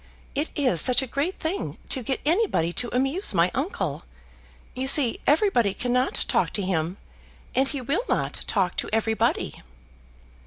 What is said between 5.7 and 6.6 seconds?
cannot talk